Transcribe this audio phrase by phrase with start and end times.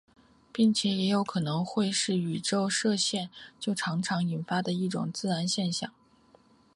[0.51, 5.93] 并且也很可能会是宇宙射线就常常引发的一种自然现象。